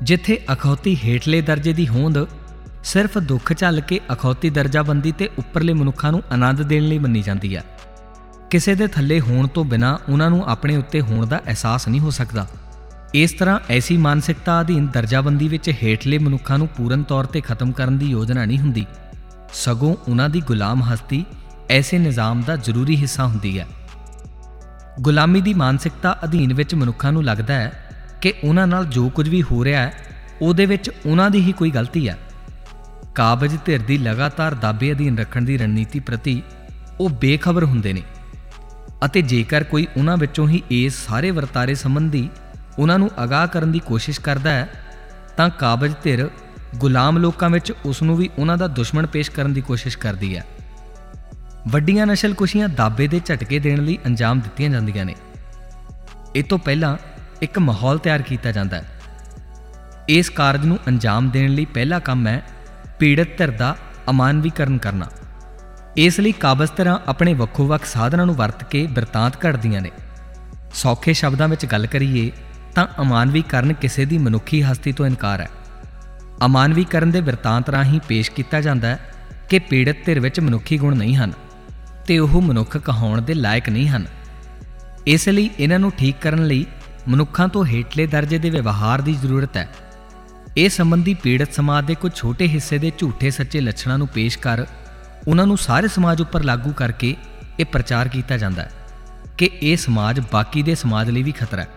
[0.03, 2.19] ਜਿੱਥੇ ਅਖੌਤੀ ਹੇਠਲੇ ਦਰਜੇ ਦੀ ਹੋਂਦ
[2.85, 7.55] ਸਿਰਫ ਦੁੱਖ ਝੱਲ ਕੇ ਅਖੌਤੀ ਦਰਜਾਬੰਦੀ ਤੇ ਉੱਪਰਲੇ ਮਨੁੱਖਾਂ ਨੂੰ ਆਨੰਦ ਦੇਣ ਲਈ ਮੰਨੀ ਜਾਂਦੀ
[7.57, 7.63] ਹੈ।
[8.51, 12.11] ਕਿਸੇ ਦੇ ਥੱਲੇ ਹੋਣ ਤੋਂ ਬਿਨਾ ਉਹਨਾਂ ਨੂੰ ਆਪਣੇ ਉੱਤੇ ਹੋਣ ਦਾ ਅਹਿਸਾਸ ਨਹੀਂ ਹੋ
[12.11, 12.47] ਸਕਦਾ।
[13.15, 17.99] ਇਸ ਤਰ੍ਹਾਂ ਐਸੀ ਮਾਨਸਿਕਤਾ ਅਧੀਨ ਦਰਜਾਬੰਦੀ ਵਿੱਚ ਹੇਠਲੇ ਮਨੁੱਖਾਂ ਨੂੰ ਪੂਰਨ ਤੌਰ ਤੇ ਖਤਮ ਕਰਨ
[17.99, 18.87] ਦੀ ਯੋਜਨਾ ਨਹੀਂ ਹੁੰਦੀ।
[19.55, 21.25] ਸਗੋਂ ਉਹਨਾਂ ਦੀ ਗੁਲਾਮ ਹਸਤੀ
[21.71, 23.67] ਐਸੇ ਨਿਜ਼ਾਮ ਦਾ ਜ਼ਰੂਰੀ ਹਿੱਸਾ ਹੁੰਦੀ ਹੈ।
[25.00, 27.73] ਗੁਲਾਮੀ ਦੀ ਮਾਨਸਿਕਤਾ ਅਧੀਨ ਵਿੱਚ ਮਨੁੱਖਾਂ ਨੂੰ ਲੱਗਦਾ ਹੈ
[28.21, 29.93] ਕਿ ਉਹਨਾਂ ਨਾਲ ਜੋ ਕੁਝ ਵੀ ਹੋ ਰਿਹਾ ਹੈ,
[30.43, 32.17] ਉਹਦੇ ਵਿੱਚ ਉਹਨਾਂ ਦੀ ਹੀ ਕੋਈ ਗਲਤੀ ਹੈ।
[33.14, 36.43] ਕਾਬਜ ਧਿਰ ਦੀ ਲਗਾਤਾਰ ਦਾਬੇ ਅਧੀਨ ਰੱਖਣ ਦੀ ਰਣਨੀਤੀ ਪ੍ਰਤੀ
[37.00, 38.02] ਉਹ ਬੇਖਬਰ ਹੁੰਦੇ ਨੇ
[39.05, 42.28] ਅਤੇ ਜੇਕਰ ਕੋਈ ਉਹਨਾਂ ਵਿੱਚੋਂ ਹੀ ਇਸ ਸਾਰੇ ਵਰਤਾਰੇ ਸੰਬੰਧੀ
[42.78, 44.69] ਉਹਨਾਂ ਨੂੰ ਅਗਾਹ ਕਰਨ ਦੀ ਕੋਸ਼ਿਸ਼ ਕਰਦਾ ਹੈ,
[45.37, 46.28] ਤਾਂ ਕਾਬਜ ਧਿਰ
[46.76, 50.45] ਗੁਲਾਮ ਲੋਕਾਂ ਵਿੱਚ ਉਸ ਨੂੰ ਵੀ ਉਹਨਾਂ ਦਾ ਦੁਸ਼ਮਣ ਪੇਸ਼ ਕਰਨ ਦੀ ਕੋਸ਼ਿਸ਼ ਕਰਦੀ ਹੈ।
[51.69, 55.15] ਵੱਡੀਆਂ ਨਸ਼ਲ ਕੁਸ਼ੀਆਂ ਦਾਬੇ ਦੇ ਝਟਕੇ ਦੇਣ ਲਈ ਅੰਜਾਮ ਦਿੱਤੀਆਂ ਜਾਂਦੀਆਂ ਨੇ।
[56.37, 56.97] ਇਹ ਤੋਂ ਪਹਿਲਾਂ
[57.43, 58.85] ਇੱਕ ਮਾਹੌਲ ਤਿਆਰ ਕੀਤਾ ਜਾਂਦਾ ਹੈ।
[60.09, 62.43] ਇਸ ਕਾਰਜ ਨੂੰ ਅੰਜਾਮ ਦੇਣ ਲਈ ਪਹਿਲਾ ਕੰਮ ਹੈ
[62.99, 63.77] ਪੀੜਤ ਧਿਰ ਦਾ
[64.11, 65.07] ਅਮਾਨਵੀਕਰਨ ਕਰਨਾ।
[65.97, 69.91] ਇਸ ਲਈ ਕਾਬਜ਼ ਤਰ੍ਹਾਂ ਆਪਣੇ ਵੱਖੋ-ਵੱਖ ਸਾਧਨਾਂ ਨੂੰ ਵਰਤ ਕੇ ਬਿਰਤਾਂਤ ਘੜਦੀਆਂ ਨੇ।
[70.75, 72.33] ਸੌਖੇ ਸ਼ਬਦਾਂ ਵਿੱਚ ਗੱਲ ਕਰੀਏ
[72.75, 75.49] ਤਾਂ ਅਮਾਨਵੀਕਰਨ ਕਿਸੇ ਦੀ ਮਨੁੱਖੀ ਹਸਤੀ ਤੋਂ ਇਨਕਾਰ ਹੈ।
[76.45, 78.99] ਅਮਾਨਵੀਕਰਨ ਦੇ ਬਿਰਤਾਂਤ ਰਾਹੀਂ ਪੇਸ਼ ਕੀਤਾ ਜਾਂਦਾ ਹੈ
[79.49, 81.33] ਕਿ ਪੀੜਤ ਧਿਰ ਵਿੱਚ ਮਨੁੱਖੀ ਗੁਣ ਨਹੀਂ ਹਨ।
[82.09, 84.07] ਤੇ ਉਹ ਮਨੁੱਖ ਕਹਾਉਣ ਦੇ ਲਾਇਕ ਨਹੀਂ ਹਨ।
[85.07, 86.65] ਇਸ ਲਈ ਇਹਨਾਂ ਨੂੰ ਠੀਕ ਕਰਨ ਲਈ
[87.09, 89.69] ਮਨੁੱਖਾਂ ਤੋਂ ਹੇਠਲੇ ਦਰਜੇ ਦੇ ਵਿਵਹਾਰ ਦੀ ਜ਼ਰੂਰਤ ਹੈ।
[90.57, 94.65] ਇਹ ਸੰਬੰਧੀ ਪੀੜਤ ਸਮਾਜ ਦੇ ਕੁਝ ਛੋਟੇ ਹਿੱਸੇ ਦੇ ਝੂਠੇ ਸੱਚੇ ਲੱਛਣਾਂ ਨੂੰ ਪੇਸ਼ ਕਰ
[95.29, 97.15] ਉਹਨਾਂ ਨੂੰ ਸਾਰੇ ਸਮਾਜ ਉੱਪਰ ਲਾਗੂ ਕਰਕੇ
[97.61, 98.71] ਇਹ ਪ੍ਰਚਾਰ ਕੀਤਾ ਜਾਂਦਾ ਹੈ
[99.38, 101.69] ਕਿ ਇਹ ਸਮਾਜ ਬਾਕੀ ਦੇ ਸਮਾਜ ਲਈ ਵੀ ਖਤਰਾ ਹੈ।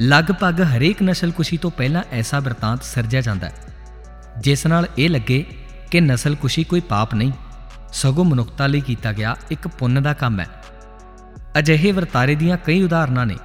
[0.00, 3.54] ਲਗਭਗ ਹਰੇਕ ਨਸਲਕੁਸ਼ੀ ਤੋਂ ਪਹਿਲਾਂ ਐਸਾ ਵਰਤਾਂਤ ਸਿਰਜਿਆ ਜਾਂਦਾ ਹੈ,
[4.40, 5.44] ਜਿਸ ਨਾਲ ਇਹ ਲੱਗੇ
[5.90, 7.32] ਕਿ ਨਸਲਕੁਸ਼ੀ ਕੋਈ ਪਾਪ ਨਹੀਂ।
[7.96, 10.46] ਸਗੋਂ ਮਨੁੱਖਤਾ ਲਈ ਕੀਤਾ ਗਿਆ ਇੱਕ ਪੁੰਨ ਦਾ ਕੰਮ ਹੈ।
[11.58, 13.36] ਅਜਿਹੇ ਵਰਤਾਰੇ ਦੀਆਂ ਕਈ ਉਦਾਹਰਨਾਂ ਨੇ,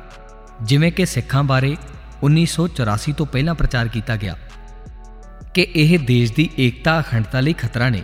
[0.62, 1.78] ਜਿਵੇਂ ਕਿ ਸਿੱਖਾਂ ਬਾਰੇ
[2.24, 4.36] 1984 ਤੋਂ ਪਹਿਲਾਂ ਪ੍ਰਚਾਰ ਕੀਤਾ ਗਿਆ,
[5.54, 8.04] ਕਿ ਇਹ ਦੇਸ਼ ਦੀ ਏਕਤਾ ਅਖੰਡਤਾ ਲਈ ਖਤਰਾ ਨੇ।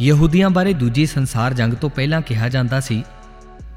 [0.00, 3.04] ਯਹੂਦੀਆਂ ਬਾਰੇ ਦੂਜੀ ਸੰਸਾਰ ਜੰਗ ਤੋਂ ਪਹਿਲਾਂ ਕਿਹਾ ਜਾਂਦਾ ਸੀ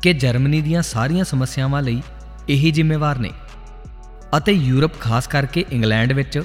[0.01, 2.01] ਕਿ ਜਰਮਨੀ ਦੀਆਂ ਸਾਰੀਆਂ ਸਮੱਸਿਆਵਾਂ ਲਈ
[2.49, 3.29] ਇਹੀ ਜ਼ਿੰਮੇਵਾਰ ਨੇ
[4.37, 6.41] ਅਤੇ ਯੂਰਪ ਖਾਸ ਕਰਕੇ ਇੰਗਲੈਂਡ ਵਿੱਚ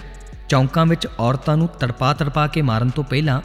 [0.48, 3.40] ਚੌਂਕਾਂ ਵਿੱਚ ਔਰਤਾਂ ਨੂੰ ਤੜਪਾ ਤੜਪਾ ਕੇ ਮਾਰਨ ਤੋਂ ਪਹਿਲਾਂ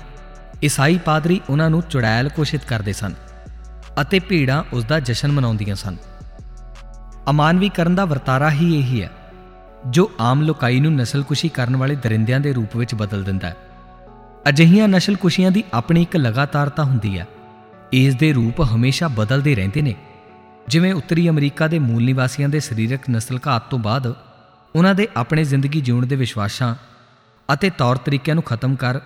[0.63, 3.13] ਈਸਾਈ ਪਾਦਰੀ ਉਹਨਾਂ ਨੂੰ ਚੁੜੈਲ ਘੋਸ਼ਿਤ ਕਰਦੇ ਸਨ
[4.01, 5.95] ਅਤੇ ਭੀੜਾਂ ਉਸ ਦਾ ਜਸ਼ਨ ਮਨਾਉਂਦੀਆਂ ਸਨ।
[7.29, 9.09] ਅਮਾਨਵੀਕਰਨ ਦਾ ਵਰਤਾਰਾ ਹੀ ਇਹੀ ਹੈ,
[9.87, 13.55] ਜੋ ਆਮ ਲੋਕਾਈ ਨੂੰ ਨਸਲਕੁਸ਼ੀ ਕਰਨ ਵਾਲੇ ਦਰਿੰਦਿਆਂ ਦੇ ਰੂਪ ਵਿੱਚ ਬਦਲ ਦਿੰਦਾ ਹੈ।
[14.49, 17.25] ਅਜਿਹੀਆਂ ਨਸਲਕੁਸ਼ੀਆਂ ਦੀ ਆਪਣੀ ਇੱਕ ਲਗਾਤਾਰਤਾ ਹੁੰਦੀ ਹੈ,
[17.91, 19.95] ਇਸ ਦੇ ਰੂਪ ਹਮੇਸ਼ਾ ਬਦਲਦੇ ਰਹਿੰਦੇ ਨੇ।
[20.67, 24.13] ਜਿਵੇਂ ਉੱਤਰੀ ਅਮਰੀਕਾ ਦੇ ਮੂਲ ਨਿਵਾਸੀਆਂ ਦੇ ਸਰੀਰਕ ਨਸਲ ਘਾਤ ਤੋਂ ਬਾਅਦ
[24.75, 26.75] ਉਹਨਾਂ ਦੇ ਆਪਣੇ ਜ਼ਿੰਦਗੀ ਜਿਉਣ ਦੇ ਵਿਸ਼ਵਾਸਾਂ
[27.53, 28.99] ਅਤੇ ਤੌਰ ਤਰੀਕਿਆਂ ਨੂੰ ਖਤਮ ਕਰ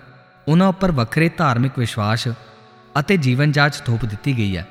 [0.47, 2.27] ਉਹਨਾਂ ਉੱਪਰ ਵੱਖਰੇ ਧਾਰਮਿਕ ਵਿਸ਼ਵਾਸ
[2.99, 4.67] ਅਤੇ ਜੀਵਨ ਜਾਚ ਥੋਪ ਦਿੱਤੀ ਗਈ ਹੈ।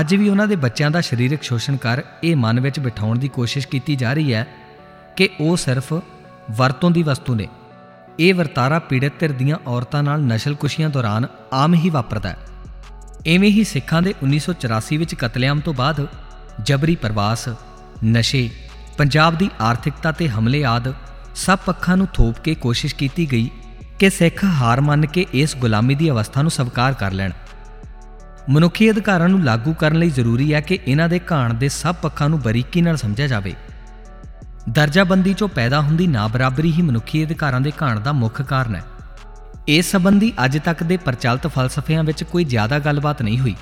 [0.00, 3.68] ਅੱਜ ਵੀ ਉਹਨਾਂ ਦੇ ਬੱਚਿਆਂ ਦਾ ਸਰੀਰਕ ਸ਼ੋਸ਼ਣ ਕਰ ਇਹ ਮਨ ਵਿੱਚ ਬਿਠਾਉਣ ਦੀ ਕੋਸ਼ਿਸ਼
[3.68, 4.46] ਕੀਤੀ ਜਾ ਰਹੀ ਹੈ
[5.16, 5.92] ਕਿ ਉਹ ਸਿਰਫ
[6.50, 7.48] ਵਰਤੋਂ ਦੀ ਵਸਤੂ ਨੇ।
[8.18, 12.36] ਇਹ ਵਰਤਾਰਾ ਪੀੜਤ ਧਿਰ ਦੀਆਂ ਔਰਤਾਂ ਨਾਲ ਨਸ਼ਲਕੁਸ਼ੀਆਂ ਦੌਰਾਨ ਆਮ ਹੀ ਵਾਪਰਦਾ ਹੈ।
[13.26, 16.06] ਐਵੇਂ ਹੀ ਸਿੱਖਾਂ ਦੇ 1984 ਵਿੱਚ ਕਤਲੇਆਮ ਤੋਂ ਬਾਅਦ
[16.62, 17.48] ਜਬਰੀ ਪ੍ਰਵਾਸ,
[18.04, 18.50] ਨਸ਼ੇ,
[18.98, 20.94] ਪੰਜਾਬ ਦੀ ਆਰਥਿਕਤਾ ਤੇ ਹਮਲੇ ਆਦ
[21.34, 23.50] ਸਭ ਪੱਖਾਂ ਨੂੰ ਥੋਪ ਕੇ ਕੋਸ਼ਿਸ਼ ਕੀਤੀ ਗਈ
[23.98, 27.30] ਕਿ ਸਿੱਖ ਹਾਰ ਮੰਨ ਕੇ ਇਸ ਗੁਲਾਮੀ ਦੀ ਅਵਸਥਾ ਨੂੰ ਸਵੀਕਾਰ ਕਰ ਲੈਣ।
[28.48, 32.28] ਮਨੁੱਖੀ ਅਧਿਕਾਰਾਂ ਨੂੰ ਲਾਗੂ ਕਰਨ ਲਈ ਜ਼ਰੂਰੀ ਹੈ ਕਿ ਇਹਨਾਂ ਦੇ ਘਾਣ ਦੇ ਸਭ ਪੱਖਾਂ
[32.28, 33.54] ਨੂੰ ਬਰੀਕੀ ਨਾਲ ਸਮਝਿਆ ਜਾਵੇ।
[34.68, 38.82] ਦਰਜਾਬੰਦੀ ਚੋਂ ਪੈਦਾ ਹੁੰਦੀ ਨਾ ਬਰਾਬਰੀ ਹੀ ਮਨੁੱਖੀ ਅਧਿਕਾਰਾਂ ਦੇ ਘਾਣ ਦਾ ਮੁੱਖ ਕਾਰਨ ਹੈ।
[39.68, 43.54] ਇਸ ਸੰਬੰਧੀ ਅੱਜ ਤੱਕ ਦੇ ਪ੍ਰਚਲਿਤ ਫਲਸਫਿਆਂ ਵਿੱਚ ਕੋਈ ਜ਼ਿਆਦਾ ਗੱਲਬਾਤ ਨਹੀਂ ਹੋਈ।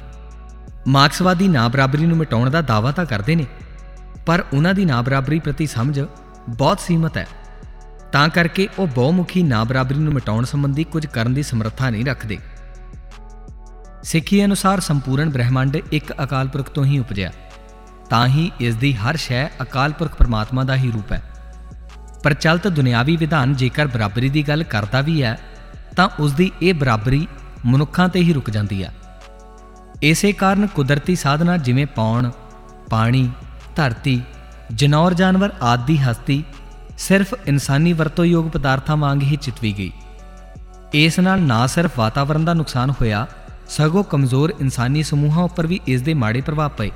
[0.89, 3.47] ਮਾਰਕਸਵਾਦੀ ਨਾ ਬਰਾਬਰੀ ਨੂੰ ਮਿਟਾਉਣ ਦਾ ਦਾਅਵਾ ਤਾਂ ਕਰਦੇ ਨੇ,
[4.27, 6.01] ਪਰ ਉਹਨਾਂ ਦੀ ਨਾ ਬਰਾਬਰੀ ਪ੍ਰਤੀ ਸਮਝ
[6.49, 7.27] ਬਹੁਤ ਸੀਮਤ ਹੈ।
[8.13, 12.39] ਤਾਂ ਕਰਕੇ ਉਹ ਬਹੁਮੁਖੀ ਨਾ ਬਰਾਬਰੀ ਨੂੰ ਮਿਟਾਉਣ ਸੰਬੰਧੀ ਕੁਝ ਕਰਨ ਦੀ ਸਮਰੱਥਾ ਨਹੀਂ ਰੱਖਦੇ।
[14.03, 17.31] ਸਿੱਖੀ ਅਨੁਸਾਰ ਸੰਪੂਰਨ ਬ੍ਰਹਿਮੰਡ ਇੱਕ ਅਕਾਲ ਪੁਰਖ ਤੋਂ ਹੀ ਉਪਜਿਆ।
[18.11, 21.23] ਤਾਂ ਹੀ ਇਸ ਦੀ ਹਰ ਸ਼ੈ ਅਕਾਲ ਪੁਰਖ ਪਰਮਾਤਮਾ ਦਾ ਹੀ ਰੂਪ ਹੈ।
[22.23, 25.39] ਪ੍ਰਚਲਿਤ ਦੁਨਿਆਵੀ ਵਿਧਾਨ ਜੇਕਰ ਬਰਾਬਰੀ ਦੀ ਗੱਲ ਕਰਦਾ ਵੀ ਹੈ,
[25.97, 27.27] ਤਾਂ ਉਸ ਦੀ ਇਹ ਬਰਾਬਰੀ
[27.67, 28.95] ਮਨੁੱਖਾਂ ਤੇ ਹੀ ਰੁਕ ਜਾਂਦੀ ਹੈ।
[30.03, 32.31] ਇਸੇ ਕਾਰਨ ਕੁਦਰਤੀ ਸਾਧਨਾ ਜਿਵੇਂ ਪੌਣ,
[32.91, 33.31] ਪਾਣੀ,
[33.77, 34.23] ਧਰਤੀ,
[34.75, 36.45] ਜਨੌਰ ਜਾਨਵਰ ਆਦਿ ਦੀ ਹਸਤੀ
[37.03, 39.91] ਸਿਰਫ ਇਨਸਾਨੀ ਵਰਤੋਯੋਗ ਪਦਾਰਥਾਂ ਵਾਂਗ ਹੀ ਚਿਤਵੀ ਗਈ।
[40.95, 43.27] ਇਸ ਨਾਲ ਨਾ ਸਿਰਫ ਵਾਤਾਵਰਣ ਦਾ ਨੁਕਸਾਨ ਹੋਇਆ,
[43.69, 46.91] ਸਗੋਂ ਕਮਜ਼ੋਰ ਇਨਸਾਨੀ ਸਮੂਹਾਂ ਉੱਪਰ ਵੀ ਇਸ ਦੇ ਮਾੜੇ ਪ੍ਰਭਾਵ ਪਏ।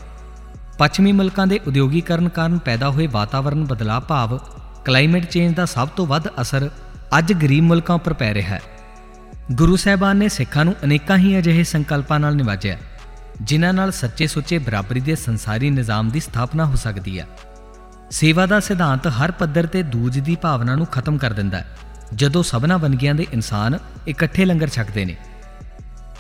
[0.79, 4.39] ਪੱਛਮੀ ਮੁਲਕਾਂ ਦੇ ਉਦਯੋਗੀਕਰਨ ਕਾਰਨ ਪੈਦਾ ਹੋਏ ਵਾਤਾਵਰਣ ਬਦਲਾਅ ਭਾਵ
[4.85, 6.71] ਕਲਾਈਮੇਟ ਚੇਂਜ ਦਾ ਸਭ ਤੋਂ ਵੱਧ ਅਸਰ
[7.19, 8.61] ਅੱਜ ਗਰੀਬ ਮੁਲਕਾਂ ਉੱਪਰ ਪੈ ਰਿਹਾ ਹੈ।
[9.53, 12.77] ਗੁਰੂ ਸਾਹਿਬਾਨ ਨੇ ਸਿੱਖਾਂ ਨੂੰ ਅਨੇਕਾਂ ਹੀ ਅਜਿਹੇ ਸੰਕਲਪਾਂ ਨਾਲ ਨਿਵਾਜਿਆ,
[13.43, 17.27] ਜਿਨ੍ਹਾਂ ਨਾਲ ਸੱਚੇ ਸੁੱਚੇ ਬਰਾਬਰੀ ਦੇ ਸੰਸਾਰੀ ਨਿਜ਼ਾਮ ਦੀ ਸਥਾਪਨਾ ਹੋ ਸਕਦੀ ਹੈ।
[18.11, 21.67] ਸੇਵਾ ਦਾ ਸਿਧਾਂਤ ਹਰ ਪੱਧਰ ਤੇ ਦੂਜ ਦੀ ਭਾਵਨਾ ਨੂੰ ਖਤਮ ਕਰ ਦਿੰਦਾ ਹੈ,
[22.15, 25.17] ਜਦੋਂ ਸਭਨਾ ਵੰਨਗੀਆਂ ਦੇ ਇਨਸਾਨ ਇਕੱਠੇ ਲੰਗਰ ਛਕਦੇ ਨੇ।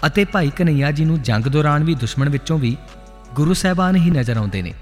[0.06, 2.76] ਅਤੇ ਭਾਈ ਕਨਈਆ ਜੀ ਨੂੰ ਜੰਗ ਦੌਰਾਨ ਵੀ ਦੁਸ਼ਮਣ ਵਿੱਚੋਂ ਵੀ
[3.34, 4.72] ਗੁਰੂ ਸਾਹਿਬਾਨ ਹੀ ਨਜ਼ਰ ਆਉਂਦੇ ਨੇ।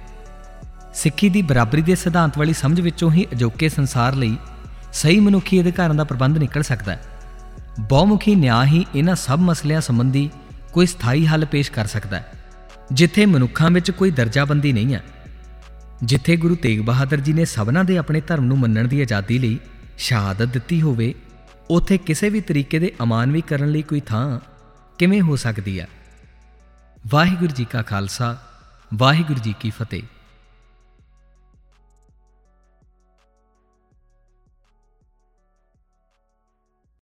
[0.95, 4.37] ਸਿੱਖੀ ਦੀ ਬਰਾਬਰੀ ਦੇ ਸਿਧਾਂਤ ਵਾਲੀ ਸਮਝ ਵਿੱਚੋਂ ਹੀ ਅਜੋਕੇ ਸੰਸਾਰ ਲਈ
[4.93, 7.01] ਸਹੀ ਮਨੁੱਖੀ ਅਧਿਕਾਰਾਂ ਦਾ ਪ੍ਰਬੰਧ ਨਿਕਲ ਸਕਦਾ ਹੈ।
[7.81, 10.31] ਬਹੁਮੁਖੀ ਨਿਆਂ ਹੀ ਇਹਨਾਂ ਸਭ ਮਸਲਿਆਂ ਸੰਬੰਧੀ
[10.73, 12.33] ਕੋਈ ਸਥਾਈ ਹੱਲ ਪੇਸ਼ ਕਰ ਸਕਦਾ ਹੈ,
[12.93, 15.03] ਜਿੱਥੇ ਮਨੁੱਖਾਂ ਵਿੱਚ ਕੋਈ ਦਰਜਾਬੰਦੀ ਨਹੀਂ ਹੈ।
[16.03, 19.59] ਜਿੱਥੇ ਗੁਰੂ ਤੇਗ ਬਹਾਦਰ ਜੀ ਨੇ ਸਭਨਾਂ ਦੇ ਆਪਣੇ ਧਰਮ ਨੂੰ ਮੰਨਣ ਦੀ ਆਜ਼ਾਦੀ ਲਈ
[19.99, 21.15] ਸ਼ਹਾਦਤ ਦਿੱਤੀ ਹੋਵੇ,
[21.71, 24.41] ਉਥੇ ਕਿਸੇ ਵੀ ਤਰੀਕੇ ਦੇ ਅਮਾਨਵੀ ਕਰਨ ਲਈ ਕੋਈ ਥਾਂ
[24.99, 25.89] ਕਿਵੇਂ ਹੋ ਸਕਦੀ ਹੈ
[27.09, 28.37] ਵਾਹਿਗੁਰੂ ਜੀ ਕਾ ਖਾਲਸਾ,
[28.95, 30.03] ਵਾਹਿਗੁਰੂ ਜੀ ਕੀ ਫਤਿਹ।